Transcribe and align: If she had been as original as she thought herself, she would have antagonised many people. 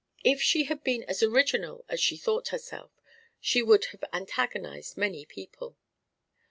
If 0.23 0.41
she 0.41 0.63
had 0.63 0.83
been 0.83 1.03
as 1.03 1.21
original 1.21 1.85
as 1.87 1.99
she 1.99 2.17
thought 2.17 2.47
herself, 2.47 2.89
she 3.39 3.61
would 3.61 3.85
have 3.93 4.03
antagonised 4.11 4.97
many 4.97 5.27
people. 5.27 5.77